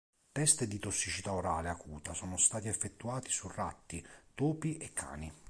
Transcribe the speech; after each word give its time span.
Test 0.31 0.63
di 0.63 0.79
tossicità 0.79 1.31
orale 1.31 1.69
acuta 1.69 2.15
sono 2.15 2.35
stati 2.35 2.67
effettuati 2.67 3.29
su 3.29 3.47
ratti, 3.49 4.03
topi 4.33 4.77
e 4.77 4.91
cani. 4.93 5.31